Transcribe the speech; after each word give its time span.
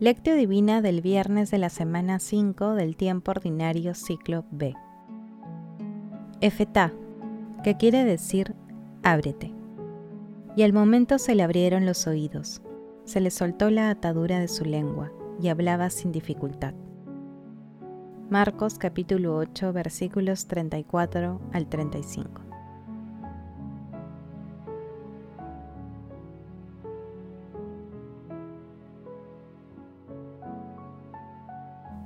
Lectio 0.00 0.34
Divina 0.34 0.80
del 0.80 1.02
viernes 1.02 1.50
de 1.50 1.58
la 1.58 1.68
semana 1.68 2.20
5 2.20 2.72
del 2.72 2.96
tiempo 2.96 3.32
ordinario 3.32 3.94
ciclo 3.94 4.46
B. 4.50 4.74
Efetá, 6.40 6.94
que 7.62 7.76
quiere 7.76 8.04
decir 8.04 8.54
ábrete. 9.02 9.52
Y 10.56 10.62
al 10.62 10.72
momento 10.72 11.18
se 11.18 11.34
le 11.34 11.42
abrieron 11.42 11.84
los 11.84 12.06
oídos, 12.06 12.62
se 13.04 13.20
le 13.20 13.30
soltó 13.30 13.68
la 13.68 13.90
atadura 13.90 14.38
de 14.38 14.48
su 14.48 14.64
lengua 14.64 15.12
y 15.38 15.48
hablaba 15.48 15.90
sin 15.90 16.12
dificultad. 16.12 16.72
Marcos 18.30 18.78
capítulo 18.78 19.36
8 19.36 19.74
versículos 19.74 20.46
34 20.46 21.42
al 21.52 21.68
35. 21.68 22.49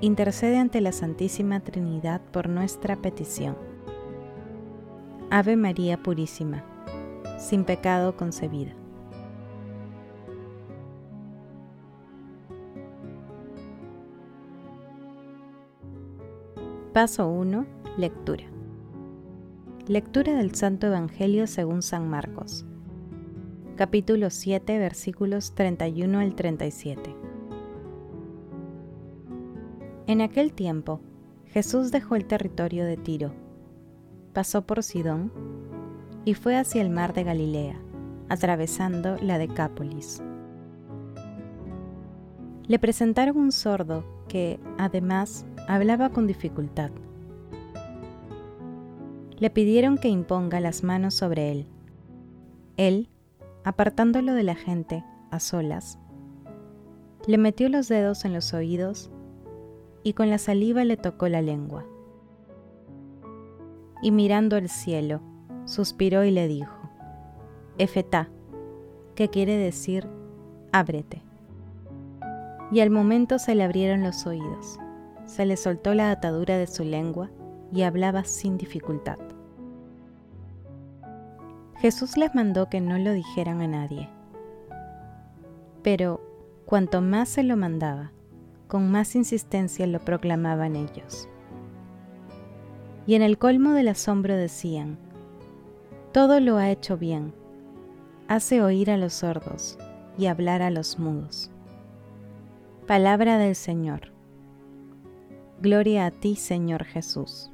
intercede 0.00 0.56
ante 0.58 0.80
la 0.80 0.92
Santísima 0.92 1.60
Trinidad 1.60 2.22
por 2.32 2.48
nuestra 2.48 2.96
petición. 2.96 3.56
Ave 5.30 5.56
María 5.56 6.02
Purísima, 6.02 6.64
sin 7.38 7.64
pecado 7.64 8.16
concebida. 8.16 8.74
Paso 16.92 17.28
1. 17.28 17.66
Lectura. 17.98 18.44
Lectura 19.86 20.34
del 20.34 20.54
Santo 20.54 20.86
Evangelio 20.86 21.46
según 21.46 21.82
San 21.82 22.08
Marcos. 22.08 22.64
Capítulo 23.76 24.30
7, 24.30 24.78
versículos 24.78 25.54
31 25.54 26.18
al 26.18 26.34
37. 26.34 27.29
En 30.10 30.20
aquel 30.22 30.52
tiempo, 30.52 31.00
Jesús 31.46 31.92
dejó 31.92 32.16
el 32.16 32.24
territorio 32.24 32.84
de 32.84 32.96
Tiro, 32.96 33.30
pasó 34.32 34.66
por 34.66 34.82
Sidón 34.82 35.30
y 36.24 36.34
fue 36.34 36.56
hacia 36.56 36.82
el 36.82 36.90
mar 36.90 37.14
de 37.14 37.22
Galilea, 37.22 37.80
atravesando 38.28 39.18
la 39.18 39.38
Decápolis. 39.38 40.20
Le 42.66 42.80
presentaron 42.80 43.36
un 43.36 43.52
sordo 43.52 44.04
que, 44.26 44.58
además, 44.78 45.46
hablaba 45.68 46.08
con 46.08 46.26
dificultad. 46.26 46.90
Le 49.38 49.48
pidieron 49.48 49.96
que 49.96 50.08
imponga 50.08 50.58
las 50.58 50.82
manos 50.82 51.14
sobre 51.14 51.52
él. 51.52 51.68
Él, 52.76 53.08
apartándolo 53.62 54.34
de 54.34 54.42
la 54.42 54.56
gente, 54.56 55.04
a 55.30 55.38
solas, 55.38 56.00
le 57.28 57.38
metió 57.38 57.68
los 57.68 57.86
dedos 57.86 58.24
en 58.24 58.32
los 58.32 58.52
oídos 58.54 59.08
y 60.02 60.14
con 60.14 60.30
la 60.30 60.38
saliva 60.38 60.84
le 60.84 60.96
tocó 60.96 61.28
la 61.28 61.42
lengua. 61.42 61.84
Y 64.02 64.10
mirando 64.12 64.56
al 64.56 64.68
cielo, 64.68 65.20
suspiró 65.64 66.24
y 66.24 66.30
le 66.30 66.48
dijo, 66.48 66.76
Efetá, 67.78 68.28
que 69.14 69.28
quiere 69.28 69.56
decir, 69.56 70.08
ábrete. 70.72 71.22
Y 72.72 72.80
al 72.80 72.90
momento 72.90 73.38
se 73.38 73.54
le 73.54 73.64
abrieron 73.64 74.02
los 74.02 74.26
oídos, 74.26 74.78
se 75.26 75.44
le 75.44 75.56
soltó 75.56 75.94
la 75.94 76.10
atadura 76.10 76.56
de 76.56 76.66
su 76.66 76.84
lengua 76.84 77.30
y 77.72 77.82
hablaba 77.82 78.24
sin 78.24 78.56
dificultad. 78.56 79.18
Jesús 81.76 82.16
les 82.16 82.34
mandó 82.34 82.68
que 82.68 82.80
no 82.80 82.98
lo 82.98 83.12
dijeran 83.12 83.62
a 83.62 83.66
nadie. 83.66 84.08
Pero 85.82 86.20
cuanto 86.66 87.00
más 87.00 87.28
se 87.28 87.42
lo 87.42 87.56
mandaba, 87.56 88.12
con 88.70 88.88
más 88.88 89.16
insistencia 89.16 89.86
lo 89.88 89.98
proclamaban 89.98 90.76
ellos. 90.76 91.28
Y 93.04 93.16
en 93.16 93.22
el 93.22 93.36
colmo 93.36 93.72
del 93.72 93.88
asombro 93.88 94.36
decían, 94.36 94.96
todo 96.12 96.38
lo 96.38 96.56
ha 96.56 96.70
hecho 96.70 96.96
bien, 96.96 97.34
hace 98.28 98.62
oír 98.62 98.92
a 98.92 98.96
los 98.96 99.12
sordos 99.12 99.76
y 100.16 100.26
hablar 100.26 100.62
a 100.62 100.70
los 100.70 101.00
mudos. 101.00 101.50
Palabra 102.86 103.38
del 103.38 103.56
Señor. 103.56 104.12
Gloria 105.60 106.06
a 106.06 106.10
ti, 106.12 106.36
Señor 106.36 106.84
Jesús. 106.84 107.49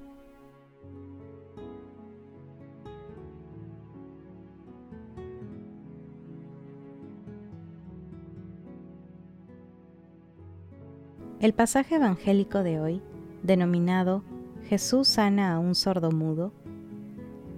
El 11.39 11.53
pasaje 11.53 11.97
evangélico 11.97 12.63
de 12.63 12.81
hoy, 12.81 13.03
denominado 13.43 14.25
Jesús 14.69 15.07
sana 15.07 15.53
a 15.53 15.59
un 15.59 15.75
sordo 15.75 16.11
mudo, 16.11 16.55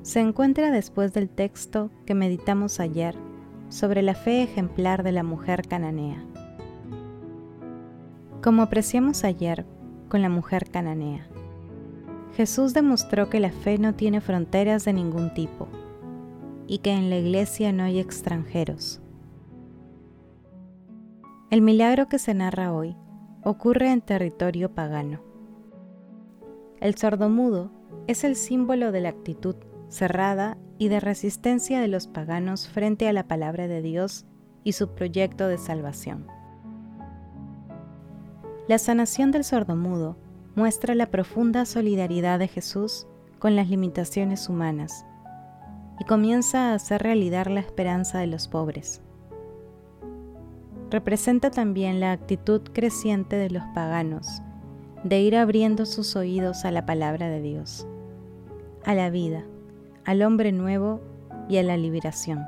se 0.02 0.18
encuentra 0.18 0.72
después 0.72 1.12
del 1.12 1.28
texto 1.28 1.92
que 2.04 2.14
meditamos 2.14 2.80
ayer 2.80 3.14
sobre 3.68 4.02
la 4.02 4.16
fe 4.16 4.42
ejemplar 4.42 5.04
de 5.04 5.12
la 5.12 5.22
mujer 5.22 5.68
cananea. 5.68 6.24
Como 8.42 8.62
apreciamos 8.62 9.22
ayer 9.22 9.64
con 10.08 10.22
la 10.22 10.28
mujer 10.28 10.70
cananea, 10.72 11.28
Jesús 12.34 12.74
demostró 12.74 13.30
que 13.30 13.38
la 13.38 13.52
fe 13.52 13.78
no 13.78 13.94
tiene 13.94 14.20
fronteras 14.20 14.84
de 14.84 14.92
ningún 14.92 15.32
tipo 15.34 15.68
y 16.66 16.78
que 16.78 16.90
en 16.90 17.10
la 17.10 17.18
iglesia 17.18 17.72
no 17.72 17.84
hay 17.84 18.00
extranjeros. 18.00 19.00
El 21.50 21.62
milagro 21.62 22.08
que 22.08 22.18
se 22.18 22.34
narra 22.34 22.72
hoy 22.72 22.96
ocurre 23.42 23.92
en 23.92 24.00
territorio 24.00 24.74
pagano. 24.74 25.20
El 26.80 26.96
sordomudo 26.96 27.70
es 28.06 28.24
el 28.24 28.36
símbolo 28.36 28.92
de 28.92 29.00
la 29.00 29.08
actitud 29.10 29.56
cerrada 29.88 30.58
y 30.78 30.88
de 30.88 31.00
resistencia 31.00 31.80
de 31.80 31.88
los 31.88 32.06
paganos 32.06 32.68
frente 32.68 33.08
a 33.08 33.12
la 33.12 33.26
palabra 33.26 33.68
de 33.68 33.82
Dios 33.82 34.26
y 34.64 34.72
su 34.72 34.94
proyecto 34.94 35.48
de 35.48 35.58
salvación. 35.58 36.26
La 38.68 38.78
sanación 38.78 39.30
del 39.30 39.44
sordomudo 39.44 40.18
muestra 40.54 40.94
la 40.94 41.06
profunda 41.06 41.64
solidaridad 41.64 42.38
de 42.38 42.48
Jesús 42.48 43.06
con 43.38 43.56
las 43.56 43.70
limitaciones 43.70 44.48
humanas 44.48 45.06
y 45.98 46.04
comienza 46.04 46.70
a 46.70 46.74
hacer 46.74 47.02
realidad 47.02 47.46
la 47.46 47.60
esperanza 47.60 48.18
de 48.18 48.26
los 48.26 48.46
pobres 48.46 49.02
representa 50.90 51.50
también 51.50 52.00
la 52.00 52.12
actitud 52.12 52.62
creciente 52.72 53.36
de 53.36 53.50
los 53.50 53.62
paganos 53.74 54.42
de 55.04 55.20
ir 55.20 55.36
abriendo 55.36 55.86
sus 55.86 56.16
oídos 56.16 56.64
a 56.64 56.70
la 56.70 56.84
palabra 56.84 57.28
de 57.28 57.40
Dios, 57.40 57.86
a 58.84 58.94
la 58.94 59.10
vida, 59.10 59.44
al 60.04 60.22
hombre 60.22 60.52
nuevo 60.52 61.00
y 61.48 61.58
a 61.58 61.62
la 61.62 61.76
liberación. 61.76 62.44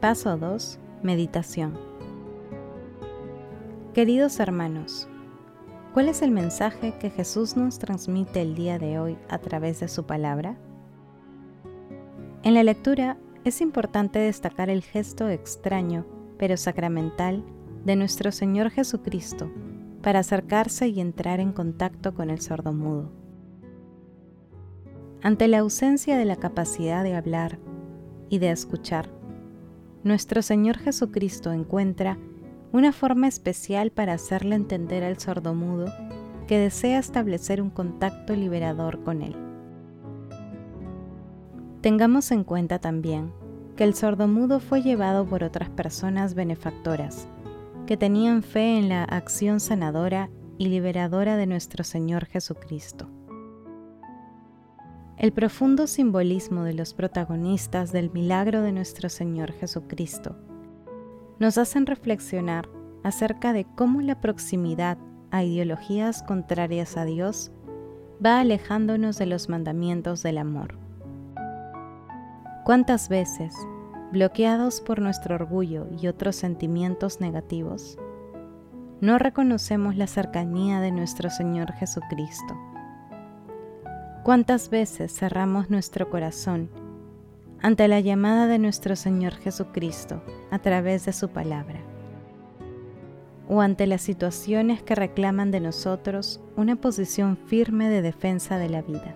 Paso 0.00 0.36
2. 0.36 0.78
Meditación. 1.02 1.78
Queridos 3.92 4.38
hermanos, 4.40 5.08
¿Cuál 5.96 6.10
es 6.10 6.20
el 6.20 6.30
mensaje 6.30 6.92
que 7.00 7.08
Jesús 7.08 7.56
nos 7.56 7.78
transmite 7.78 8.42
el 8.42 8.54
día 8.54 8.78
de 8.78 8.98
hoy 8.98 9.16
a 9.30 9.38
través 9.38 9.80
de 9.80 9.88
su 9.88 10.04
palabra? 10.04 10.58
En 12.42 12.52
la 12.52 12.62
lectura 12.62 13.16
es 13.44 13.62
importante 13.62 14.18
destacar 14.18 14.68
el 14.68 14.82
gesto 14.82 15.30
extraño, 15.30 16.04
pero 16.36 16.58
sacramental, 16.58 17.42
de 17.86 17.96
nuestro 17.96 18.30
Señor 18.30 18.68
Jesucristo 18.68 19.50
para 20.02 20.18
acercarse 20.18 20.86
y 20.86 21.00
entrar 21.00 21.40
en 21.40 21.52
contacto 21.52 22.12
con 22.12 22.28
el 22.28 22.42
sordomudo. 22.42 23.10
Ante 25.22 25.48
la 25.48 25.60
ausencia 25.60 26.18
de 26.18 26.26
la 26.26 26.36
capacidad 26.36 27.04
de 27.04 27.14
hablar 27.14 27.58
y 28.28 28.38
de 28.38 28.50
escuchar, 28.50 29.08
nuestro 30.04 30.42
Señor 30.42 30.76
Jesucristo 30.76 31.52
encuentra 31.52 32.18
una 32.76 32.92
forma 32.92 33.26
especial 33.26 33.90
para 33.90 34.12
hacerle 34.12 34.54
entender 34.54 35.02
al 35.02 35.18
sordomudo 35.18 35.86
que 36.46 36.58
desea 36.58 36.98
establecer 36.98 37.62
un 37.62 37.70
contacto 37.70 38.36
liberador 38.36 39.02
con 39.02 39.22
él. 39.22 39.34
Tengamos 41.80 42.30
en 42.32 42.44
cuenta 42.44 42.78
también 42.78 43.32
que 43.76 43.84
el 43.84 43.94
sordomudo 43.94 44.60
fue 44.60 44.82
llevado 44.82 45.24
por 45.24 45.42
otras 45.42 45.70
personas 45.70 46.34
benefactoras 46.34 47.28
que 47.86 47.96
tenían 47.96 48.42
fe 48.42 48.78
en 48.78 48.90
la 48.90 49.04
acción 49.04 49.58
sanadora 49.58 50.28
y 50.58 50.66
liberadora 50.66 51.36
de 51.36 51.46
nuestro 51.46 51.82
Señor 51.82 52.26
Jesucristo. 52.26 53.08
El 55.16 55.32
profundo 55.32 55.86
simbolismo 55.86 56.64
de 56.64 56.74
los 56.74 56.92
protagonistas 56.92 57.90
del 57.90 58.10
milagro 58.10 58.60
de 58.60 58.72
nuestro 58.72 59.08
Señor 59.08 59.52
Jesucristo 59.52 60.36
nos 61.38 61.58
hacen 61.58 61.86
reflexionar 61.86 62.68
acerca 63.02 63.52
de 63.52 63.64
cómo 63.64 64.00
la 64.00 64.20
proximidad 64.20 64.98
a 65.30 65.42
ideologías 65.42 66.22
contrarias 66.22 66.96
a 66.96 67.04
Dios 67.04 67.50
va 68.24 68.40
alejándonos 68.40 69.18
de 69.18 69.26
los 69.26 69.48
mandamientos 69.48 70.22
del 70.22 70.38
amor. 70.38 70.78
¿Cuántas 72.64 73.08
veces, 73.08 73.54
bloqueados 74.12 74.80
por 74.80 75.00
nuestro 75.00 75.34
orgullo 75.34 75.86
y 76.00 76.08
otros 76.08 76.36
sentimientos 76.36 77.20
negativos, 77.20 77.98
no 79.00 79.18
reconocemos 79.18 79.96
la 79.96 80.06
cercanía 80.06 80.80
de 80.80 80.90
nuestro 80.90 81.28
Señor 81.28 81.72
Jesucristo? 81.74 82.56
¿Cuántas 84.24 84.70
veces 84.70 85.12
cerramos 85.12 85.70
nuestro 85.70 86.08
corazón 86.10 86.70
ante 87.60 87.88
la 87.88 88.00
llamada 88.00 88.46
de 88.46 88.58
nuestro 88.58 88.96
Señor 88.96 89.34
Jesucristo 89.34 90.22
a 90.50 90.58
través 90.58 91.06
de 91.06 91.12
su 91.12 91.28
palabra? 91.28 91.80
¿O 93.48 93.60
ante 93.60 93.86
las 93.86 94.02
situaciones 94.02 94.82
que 94.82 94.94
reclaman 94.94 95.50
de 95.50 95.60
nosotros 95.60 96.40
una 96.56 96.76
posición 96.76 97.36
firme 97.36 97.88
de 97.88 98.02
defensa 98.02 98.58
de 98.58 98.68
la 98.68 98.82
vida? 98.82 99.14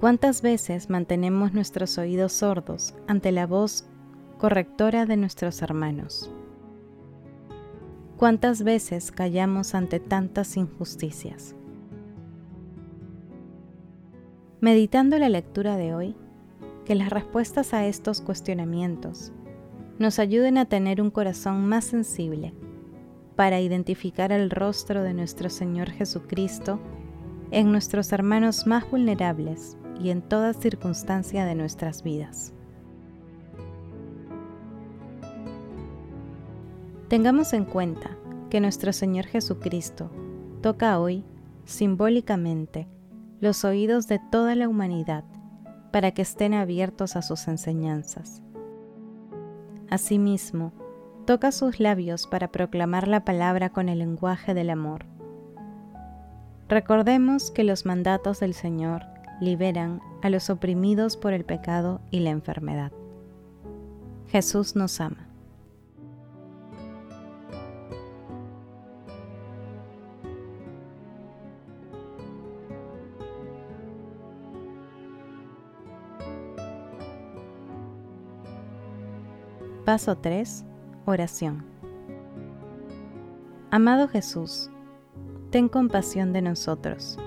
¿Cuántas 0.00 0.42
veces 0.42 0.90
mantenemos 0.90 1.52
nuestros 1.52 1.96
oídos 1.96 2.32
sordos 2.32 2.94
ante 3.06 3.30
la 3.30 3.46
voz 3.46 3.86
correctora 4.38 5.06
de 5.06 5.16
nuestros 5.16 5.62
hermanos? 5.62 6.28
¿Cuántas 8.16 8.62
veces 8.62 9.12
callamos 9.12 9.74
ante 9.74 10.00
tantas 10.00 10.56
injusticias? 10.56 11.56
Meditando 14.62 15.18
la 15.18 15.28
lectura 15.28 15.76
de 15.76 15.92
hoy, 15.92 16.14
que 16.84 16.94
las 16.94 17.10
respuestas 17.10 17.74
a 17.74 17.84
estos 17.84 18.20
cuestionamientos 18.20 19.32
nos 19.98 20.20
ayuden 20.20 20.56
a 20.56 20.66
tener 20.66 21.02
un 21.02 21.10
corazón 21.10 21.68
más 21.68 21.84
sensible 21.84 22.54
para 23.34 23.60
identificar 23.60 24.30
el 24.30 24.50
rostro 24.50 25.02
de 25.02 25.14
nuestro 25.14 25.50
Señor 25.50 25.90
Jesucristo 25.90 26.78
en 27.50 27.72
nuestros 27.72 28.12
hermanos 28.12 28.68
más 28.68 28.88
vulnerables 28.88 29.76
y 30.00 30.10
en 30.10 30.22
toda 30.22 30.54
circunstancia 30.54 31.44
de 31.44 31.56
nuestras 31.56 32.04
vidas. 32.04 32.54
Tengamos 37.08 37.52
en 37.52 37.64
cuenta 37.64 38.16
que 38.48 38.60
nuestro 38.60 38.92
Señor 38.92 39.24
Jesucristo 39.26 40.08
toca 40.60 41.00
hoy, 41.00 41.24
simbólicamente, 41.64 42.86
los 43.42 43.64
oídos 43.64 44.06
de 44.06 44.20
toda 44.20 44.54
la 44.54 44.68
humanidad 44.68 45.24
para 45.92 46.12
que 46.12 46.22
estén 46.22 46.54
abiertos 46.54 47.16
a 47.16 47.22
sus 47.22 47.48
enseñanzas. 47.48 48.40
Asimismo, 49.90 50.72
toca 51.26 51.50
sus 51.50 51.80
labios 51.80 52.28
para 52.28 52.52
proclamar 52.52 53.08
la 53.08 53.24
palabra 53.24 53.70
con 53.70 53.88
el 53.88 53.98
lenguaje 53.98 54.54
del 54.54 54.70
amor. 54.70 55.06
Recordemos 56.68 57.50
que 57.50 57.64
los 57.64 57.84
mandatos 57.84 58.38
del 58.38 58.54
Señor 58.54 59.06
liberan 59.40 60.00
a 60.22 60.30
los 60.30 60.48
oprimidos 60.48 61.16
por 61.16 61.32
el 61.32 61.44
pecado 61.44 62.00
y 62.12 62.20
la 62.20 62.30
enfermedad. 62.30 62.92
Jesús 64.28 64.76
nos 64.76 65.00
ama. 65.00 65.31
Paso 79.84 80.16
3. 80.16 80.64
Oración. 81.06 81.64
Amado 83.72 84.06
Jesús, 84.06 84.70
ten 85.50 85.68
compasión 85.68 86.32
de 86.32 86.40
nosotros. 86.40 87.18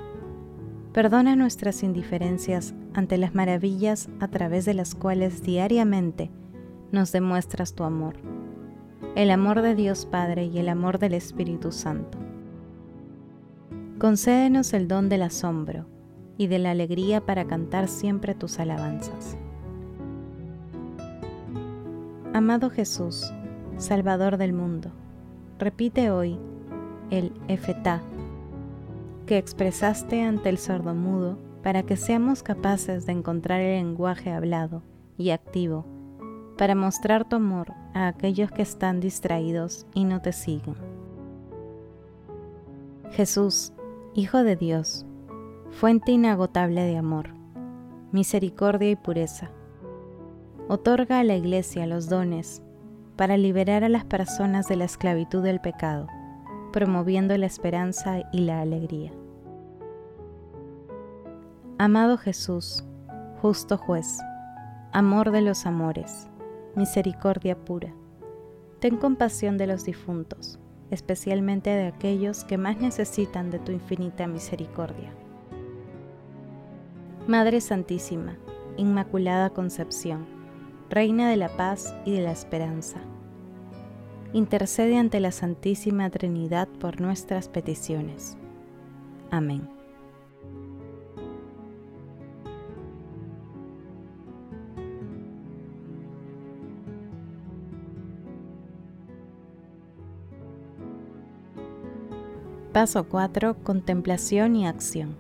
Perdona 0.94 1.36
nuestras 1.36 1.84
indiferencias 1.84 2.74
ante 2.94 3.18
las 3.18 3.36
maravillas 3.36 4.08
a 4.22 4.30
través 4.30 4.64
de 4.64 4.74
las 4.74 4.96
cuales 4.96 5.44
diariamente 5.44 6.32
nos 6.94 7.12
demuestras 7.12 7.74
tu 7.74 7.84
amor, 7.84 8.16
el 9.16 9.32
amor 9.32 9.62
de 9.62 9.76
Dios 9.76 10.06
Padre 10.06 10.46
y 10.46 10.58
el 10.58 10.70
amor 10.70 10.98
del 10.98 11.14
Espíritu 11.14 11.74
Santo. 11.74 12.18
Concédenos 14.00 14.72
el 14.72 14.88
don 14.88 15.10
del 15.10 15.24
asombro 15.24 15.88
y 16.38 16.48
de 16.48 16.60
la 16.60 16.72
alegría 16.72 17.20
para 17.20 17.48
cantar 17.48 17.90
siempre 17.90 18.34
tus 18.34 18.60
alabanzas. 18.60 19.38
Amado 22.36 22.70
Jesús, 22.70 23.32
Salvador 23.78 24.36
del 24.36 24.52
mundo, 24.52 24.92
repite 25.58 26.12
hoy 26.12 26.38
el 27.10 27.32
Efetá 27.48 28.02
que 29.26 29.38
expresaste 29.38 30.22
ante 30.22 30.50
el 30.50 30.58
sordomudo 30.58 31.38
para 31.64 31.84
que 31.84 31.96
seamos 31.96 32.44
capaces 32.44 33.06
de 33.06 33.14
encontrar 33.14 33.62
el 33.62 33.78
lenguaje 33.78 34.34
hablado 34.34 34.84
y 35.18 35.30
activo 35.30 35.86
para 36.58 36.76
mostrar 36.76 37.24
tu 37.24 37.38
amor 37.38 37.72
a 37.94 38.08
aquellos 38.08 38.52
que 38.52 38.64
están 38.64 39.00
distraídos 39.00 39.88
y 39.94 40.04
no 40.04 40.22
te 40.22 40.34
siguen. 40.34 40.76
Jesús, 43.12 43.72
Hijo 44.14 44.44
de 44.44 44.58
Dios, 44.58 45.06
fuente 45.72 46.12
inagotable 46.12 46.82
de 46.82 46.98
amor, 46.98 47.30
misericordia 48.12 48.92
y 48.92 48.98
pureza 48.98 49.52
otorga 50.68 51.20
a 51.20 51.24
la 51.24 51.36
Iglesia 51.36 51.86
los 51.86 52.10
dones 52.10 52.62
para 53.16 53.38
liberar 53.38 53.84
a 53.84 53.90
las 53.90 54.04
personas 54.04 54.68
de 54.68 54.76
la 54.76 54.86
esclavitud 54.86 55.44
del 55.44 55.62
pecado, 55.62 56.08
promoviendo 56.74 57.38
la 57.38 57.46
esperanza 57.46 58.22
y 58.32 58.40
la 58.40 58.62
alegría. 58.62 59.12
Amado 61.78 62.18
Jesús, 62.18 62.84
justo 63.42 63.78
juez, 63.78 64.20
amor 64.92 65.32
de 65.32 65.42
los 65.42 65.66
amores, 65.66 66.28
misericordia 66.76 67.56
pura, 67.56 67.94
ten 68.80 68.98
compasión 68.98 69.58
de 69.58 69.68
los 69.68 69.86
difuntos, 69.86 70.60
especialmente 70.90 71.70
de 71.70 71.88
aquellos 71.88 72.44
que 72.44 72.58
más 72.58 72.78
necesitan 72.78 73.52
de 73.52 73.60
tu 73.60 73.72
infinita 73.72 74.28
misericordia. 74.28 75.12
Madre 77.28 77.62
Santísima, 77.62 78.38
Inmaculada 78.78 79.50
Concepción, 79.52 80.35
Reina 80.90 81.30
de 81.30 81.36
la 81.36 81.50
paz 81.50 81.96
y 82.06 82.12
de 82.12 82.22
la 82.22 82.32
esperanza. 82.32 83.00
Intercede 84.34 84.98
ante 84.98 85.20
la 85.20 85.32
Santísima 85.32 86.10
Trinidad 86.10 86.68
por 86.68 87.02
nuestras 87.02 87.50
peticiones. 87.50 88.38
Amén. 89.32 89.68
Paso 102.72 103.08
4. 103.08 103.64
Contemplación 103.64 104.56
y 104.58 104.68
acción. 104.68 105.16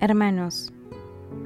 Hermanos, 0.00 0.72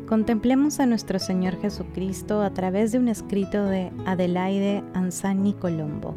Contemplemos 0.08 0.80
a 0.80 0.86
nuestro 0.86 1.18
Señor 1.18 1.58
Jesucristo 1.62 2.42
a 2.42 2.50
través 2.50 2.92
de 2.92 2.98
un 2.98 3.08
escrito 3.08 3.64
de 3.64 3.90
Adelaide 4.04 4.84
Anzani 4.92 5.54
Colombo. 5.54 6.14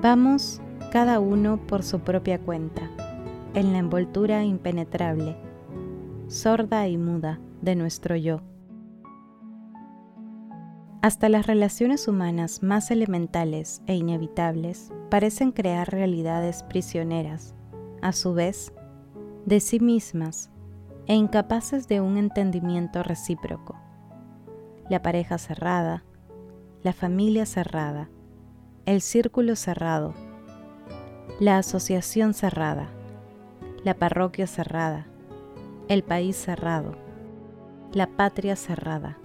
Vamos 0.00 0.60
cada 0.92 1.18
uno 1.18 1.58
por 1.66 1.82
su 1.82 1.98
propia 1.98 2.38
cuenta, 2.38 2.88
en 3.54 3.72
la 3.72 3.78
envoltura 3.78 4.44
impenetrable, 4.44 5.36
sorda 6.28 6.86
y 6.86 6.96
muda 6.96 7.40
de 7.60 7.74
nuestro 7.74 8.14
yo. 8.14 8.40
Hasta 11.02 11.28
las 11.28 11.48
relaciones 11.48 12.06
humanas 12.06 12.62
más 12.62 12.92
elementales 12.92 13.82
e 13.88 13.96
inevitables 13.96 14.92
parecen 15.10 15.50
crear 15.50 15.90
realidades 15.90 16.62
prisioneras, 16.62 17.56
a 18.00 18.12
su 18.12 18.32
vez, 18.32 18.72
de 19.44 19.58
sí 19.58 19.80
mismas 19.80 20.52
e 21.08 21.14
incapaces 21.14 21.88
de 21.88 22.00
un 22.00 22.18
entendimiento 22.18 23.02
recíproco. 23.02 23.76
La 24.88 25.02
pareja 25.02 25.38
cerrada, 25.38 26.04
la 26.82 26.92
familia 26.92 27.46
cerrada, 27.46 28.08
el 28.86 29.00
círculo 29.00 29.56
cerrado, 29.56 30.14
la 31.40 31.58
asociación 31.58 32.34
cerrada, 32.34 32.88
la 33.84 33.94
parroquia 33.94 34.46
cerrada, 34.46 35.06
el 35.88 36.04
país 36.04 36.36
cerrado, 36.36 36.92
la 37.92 38.06
patria 38.06 38.54
cerrada. 38.54 39.18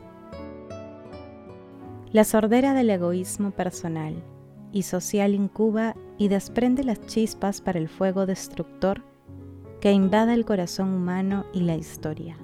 La 2.11 2.23
sordera 2.23 2.73
del 2.73 2.89
egoísmo 2.91 3.51
personal 3.51 4.23
y 4.71 4.83
social 4.83 5.33
incuba 5.33 5.95
y 6.17 6.29
desprende 6.29 6.83
las 6.83 7.05
chispas 7.07 7.59
para 7.59 7.79
el 7.79 7.89
fuego 7.89 8.25
destructor 8.25 9.03
que 9.83 9.91
invada 9.91 10.33
el 10.33 10.45
corazón 10.45 10.93
humano 10.93 11.43
y 11.51 11.59
la 11.59 11.75
historia. 11.75 12.37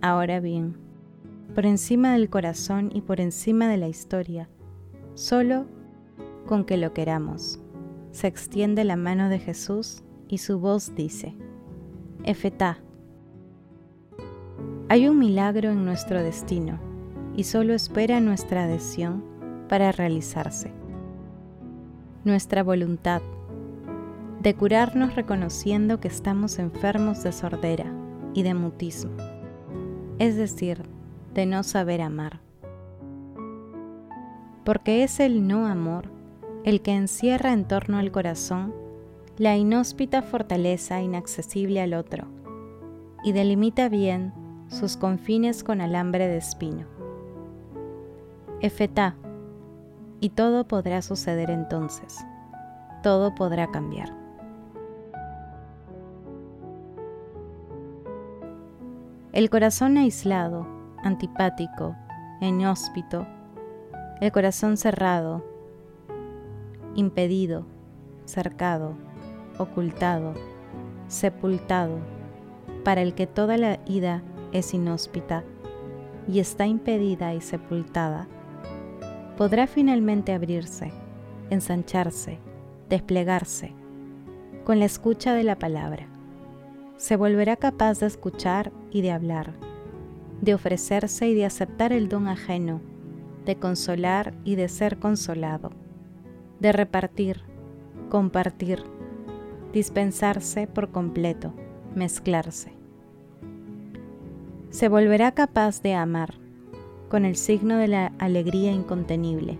Ahora 0.00 0.40
bien, 0.40 0.78
por 1.54 1.66
encima 1.66 2.14
del 2.14 2.30
corazón 2.30 2.88
y 2.94 3.02
por 3.02 3.20
encima 3.20 3.68
de 3.68 3.76
la 3.76 3.86
historia, 3.86 4.48
solo 5.12 5.66
con 6.46 6.64
que 6.64 6.78
lo 6.78 6.94
queramos, 6.94 7.60
se 8.10 8.26
extiende 8.26 8.84
la 8.84 8.96
mano 8.96 9.28
de 9.28 9.38
Jesús 9.38 10.02
y 10.28 10.38
su 10.38 10.58
voz 10.58 10.94
dice, 10.94 11.36
Efetá. 12.24 12.78
Hay 14.88 15.08
un 15.08 15.18
milagro 15.18 15.72
en 15.72 15.84
nuestro 15.84 16.22
destino 16.22 16.78
y 17.36 17.44
solo 17.44 17.74
espera 17.74 18.18
nuestra 18.20 18.64
adhesión 18.64 19.22
para 19.68 19.92
realizarse. 19.92 20.72
Nuestra 22.24 22.62
voluntad 22.62 23.20
de 24.40 24.54
curarnos 24.54 25.14
reconociendo 25.14 26.00
que 26.00 26.08
estamos 26.08 26.58
enfermos 26.58 27.22
de 27.22 27.32
sordera 27.32 27.92
y 28.32 28.42
de 28.42 28.54
mutismo, 28.54 29.12
es 30.18 30.36
decir, 30.36 30.82
de 31.34 31.44
no 31.44 31.62
saber 31.62 32.00
amar. 32.00 32.40
Porque 34.64 35.04
es 35.04 35.20
el 35.20 35.46
no 35.46 35.66
amor 35.66 36.10
el 36.64 36.80
que 36.80 36.92
encierra 36.92 37.52
en 37.52 37.66
torno 37.66 37.98
al 37.98 38.10
corazón 38.10 38.74
la 39.36 39.56
inhóspita 39.56 40.22
fortaleza 40.22 41.00
inaccesible 41.00 41.80
al 41.80 41.94
otro 41.94 42.26
y 43.22 43.32
delimita 43.32 43.88
bien 43.88 44.32
sus 44.68 44.96
confines 44.96 45.64
con 45.64 45.80
alambre 45.80 46.28
de 46.28 46.38
espino. 46.38 46.86
Efetá, 48.60 49.16
y 50.20 50.30
todo 50.30 50.66
podrá 50.68 51.00
suceder 51.02 51.50
entonces, 51.50 52.18
todo 53.02 53.34
podrá 53.34 53.70
cambiar. 53.70 54.19
El 59.40 59.48
corazón 59.48 59.96
aislado, 59.96 60.66
antipático, 61.02 61.96
inhóspito, 62.42 63.26
el 64.20 64.30
corazón 64.32 64.76
cerrado, 64.76 65.42
impedido, 66.94 67.64
cercado, 68.26 68.98
ocultado, 69.56 70.34
sepultado, 71.08 72.00
para 72.84 73.00
el 73.00 73.14
que 73.14 73.26
toda 73.26 73.56
la 73.56 73.78
ida 73.86 74.22
es 74.52 74.74
inhóspita 74.74 75.42
y 76.28 76.40
está 76.40 76.66
impedida 76.66 77.32
y 77.32 77.40
sepultada, 77.40 78.28
podrá 79.38 79.66
finalmente 79.66 80.34
abrirse, 80.34 80.92
ensancharse, 81.48 82.40
desplegarse, 82.90 83.72
con 84.64 84.80
la 84.80 84.84
escucha 84.84 85.32
de 85.32 85.44
la 85.44 85.58
palabra. 85.58 86.08
Se 86.98 87.16
volverá 87.16 87.56
capaz 87.56 88.00
de 88.00 88.06
escuchar 88.06 88.70
y 88.90 89.02
de 89.02 89.12
hablar, 89.12 89.52
de 90.40 90.54
ofrecerse 90.54 91.28
y 91.28 91.34
de 91.34 91.44
aceptar 91.44 91.92
el 91.92 92.08
don 92.08 92.28
ajeno, 92.28 92.80
de 93.44 93.56
consolar 93.56 94.34
y 94.44 94.54
de 94.54 94.68
ser 94.68 94.98
consolado, 94.98 95.70
de 96.60 96.72
repartir, 96.72 97.42
compartir, 98.08 98.82
dispensarse 99.72 100.66
por 100.66 100.90
completo, 100.90 101.52
mezclarse. 101.94 102.72
Se 104.70 104.88
volverá 104.88 105.32
capaz 105.32 105.82
de 105.82 105.94
amar 105.94 106.34
con 107.08 107.24
el 107.24 107.36
signo 107.36 107.76
de 107.76 107.88
la 107.88 108.12
alegría 108.18 108.72
incontenible, 108.72 109.58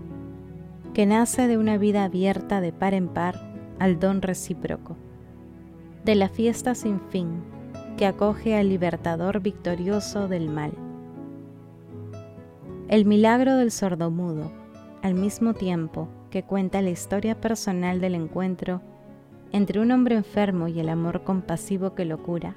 que 0.94 1.06
nace 1.06 1.48
de 1.48 1.58
una 1.58 1.78
vida 1.78 2.04
abierta 2.04 2.60
de 2.60 2.72
par 2.72 2.94
en 2.94 3.08
par 3.08 3.52
al 3.78 3.98
don 3.98 4.22
recíproco, 4.22 4.96
de 6.04 6.14
la 6.14 6.28
fiesta 6.28 6.74
sin 6.74 7.00
fin 7.00 7.42
que 8.00 8.06
acoge 8.06 8.56
al 8.56 8.70
libertador 8.70 9.40
victorioso 9.40 10.26
del 10.26 10.48
mal. 10.48 10.72
El 12.88 13.04
milagro 13.04 13.56
del 13.56 13.70
sordomudo, 13.70 14.50
al 15.02 15.12
mismo 15.12 15.52
tiempo 15.52 16.08
que 16.30 16.42
cuenta 16.42 16.80
la 16.80 16.88
historia 16.88 17.38
personal 17.38 18.00
del 18.00 18.14
encuentro 18.14 18.80
entre 19.52 19.80
un 19.80 19.90
hombre 19.90 20.14
enfermo 20.14 20.66
y 20.66 20.80
el 20.80 20.88
amor 20.88 21.24
compasivo 21.24 21.94
que 21.94 22.06
lo 22.06 22.22
cura, 22.22 22.56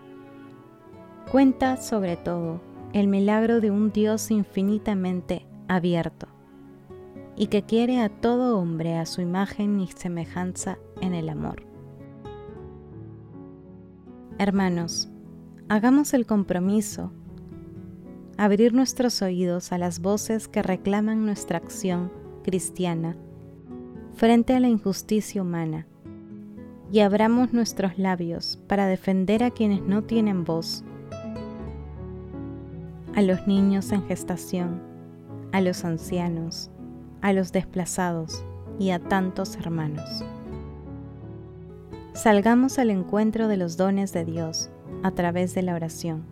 cuenta 1.30 1.76
sobre 1.76 2.16
todo 2.16 2.62
el 2.94 3.10
milagro 3.10 3.60
de 3.60 3.70
un 3.70 3.92
Dios 3.92 4.32
infinitamente 4.32 5.46
abierto 5.68 6.30
y 7.36 7.48
que 7.48 7.64
quiere 7.64 8.00
a 8.00 8.08
todo 8.08 8.60
hombre 8.60 8.98
a 8.98 9.06
su 9.06 9.20
imagen 9.20 9.82
y 9.82 9.88
semejanza 9.88 10.78
en 11.02 11.14
el 11.14 11.28
amor. 11.28 11.64
Hermanos, 14.38 15.10
hagamos 15.70 16.14
el 16.14 16.26
compromiso, 16.26 17.12
abrir 18.38 18.74
nuestros 18.74 19.22
oídos 19.22 19.72
a 19.72 19.78
las 19.78 20.00
voces 20.00 20.48
que 20.48 20.62
reclaman 20.62 21.26
nuestra 21.26 21.58
acción 21.58 22.12
cristiana 22.44 23.16
frente 24.16 24.54
a 24.54 24.60
la 24.60 24.68
injusticia 24.68 25.42
humana. 25.42 25.88
Y 26.92 27.00
abramos 27.00 27.54
nuestros 27.54 27.98
labios 27.98 28.60
para 28.68 28.86
defender 28.86 29.44
a 29.44 29.50
quienes 29.50 29.82
no 29.82 30.04
tienen 30.04 30.44
voz, 30.44 30.84
a 33.16 33.22
los 33.24 33.48
niños 33.48 33.92
en 33.92 34.06
gestación, 34.06 34.80
a 35.52 35.62
los 35.62 35.86
ancianos, 35.86 36.70
a 37.22 37.34
los 37.34 37.52
desplazados 37.52 38.44
y 38.78 38.92
a 38.92 39.00
tantos 39.00 39.56
hermanos. 39.56 40.24
Salgamos 42.14 42.78
al 42.78 42.92
encuentro 42.92 43.48
de 43.48 43.58
los 43.58 43.76
dones 43.76 44.14
de 44.14 44.26
Dios 44.26 44.70
a 45.02 45.12
través 45.12 45.56
de 45.56 45.64
la 45.64 45.76
oración, 45.76 46.24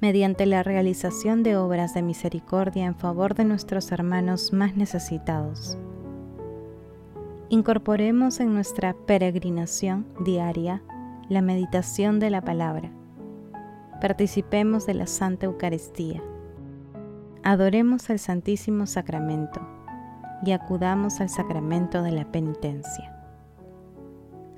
mediante 0.00 0.46
la 0.46 0.62
realización 0.62 1.42
de 1.42 1.56
obras 1.56 1.94
de 1.94 2.02
misericordia 2.02 2.86
en 2.86 2.96
favor 2.96 3.34
de 3.34 3.44
nuestros 3.44 3.92
hermanos 3.92 4.52
más 4.52 4.76
necesitados 4.76 5.78
Incorporemos 7.48 8.40
en 8.40 8.52
nuestra 8.54 8.92
peregrinación 9.06 10.04
diaria 10.24 10.82
la 11.28 11.42
meditación 11.42 12.18
de 12.18 12.28
la 12.30 12.42
palabra. 12.42 12.90
Participemos 14.00 14.84
de 14.84 14.94
la 14.94 15.06
Santa 15.06 15.46
Eucaristía. 15.46 16.20
Adoremos 17.44 18.10
al 18.10 18.18
Santísimo 18.18 18.86
Sacramento 18.86 19.60
y 20.44 20.50
acudamos 20.50 21.20
al 21.20 21.28
sacramento 21.28 22.02
de 22.02 22.10
la 22.10 22.24
penitencia. 22.32 23.15